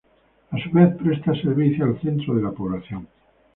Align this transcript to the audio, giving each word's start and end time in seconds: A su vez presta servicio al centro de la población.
A 0.49 0.57
su 0.57 0.71
vez 0.71 0.95
presta 0.97 1.31
servicio 1.35 1.85
al 1.85 2.01
centro 2.01 2.33
de 2.33 2.41
la 2.41 2.49
población. 2.51 3.07